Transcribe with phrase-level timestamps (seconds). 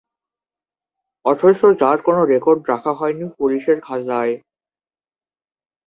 [1.25, 4.33] অথচ যার কোনো রেকর্ড রাখা হয়নি পুলিশের খাতায়।